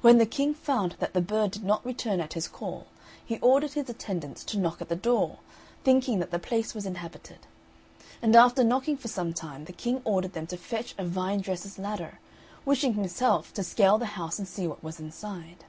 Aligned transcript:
When 0.00 0.16
the 0.16 0.24
King 0.24 0.54
found 0.54 0.92
that 0.98 1.12
the 1.12 1.20
bird 1.20 1.50
did 1.50 1.62
not 1.62 1.84
return 1.84 2.20
at 2.22 2.32
his 2.32 2.48
call, 2.48 2.86
he 3.22 3.38
ordered 3.40 3.74
his 3.74 3.90
attendants 3.90 4.42
to 4.44 4.58
knock 4.58 4.80
at 4.80 4.88
the 4.88 4.96
door, 4.96 5.40
thinking 5.84 6.20
that 6.20 6.30
the 6.30 6.38
palace 6.38 6.74
was 6.74 6.86
inhabited; 6.86 7.40
and 8.22 8.34
after 8.34 8.64
knocking 8.64 8.96
for 8.96 9.08
some 9.08 9.34
time, 9.34 9.66
the 9.66 9.74
King 9.74 10.00
ordered 10.06 10.32
them 10.32 10.46
to 10.46 10.56
fetch 10.56 10.94
a 10.96 11.04
vine 11.04 11.42
dresser's 11.42 11.78
ladder, 11.78 12.18
wishing 12.64 12.94
himself 12.94 13.52
to 13.52 13.62
scale 13.62 13.98
the 13.98 14.06
house 14.16 14.38
and 14.38 14.48
see 14.48 14.66
what 14.66 14.82
was 14.82 15.00
inside. 15.00 15.66